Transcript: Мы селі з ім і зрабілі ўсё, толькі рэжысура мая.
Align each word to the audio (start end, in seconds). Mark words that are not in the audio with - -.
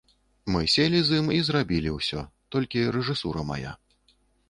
Мы 0.55 0.61
селі 0.75 1.01
з 1.09 1.19
ім 1.21 1.27
і 1.37 1.43
зрабілі 1.51 1.95
ўсё, 1.99 2.25
толькі 2.57 2.85
рэжысура 2.99 3.49
мая. 3.55 3.79